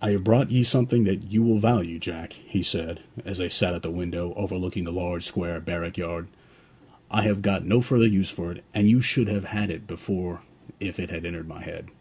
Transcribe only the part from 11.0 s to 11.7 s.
had entered my